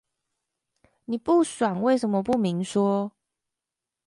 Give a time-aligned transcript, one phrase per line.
[1.05, 3.11] 你不爽為什麼不明說？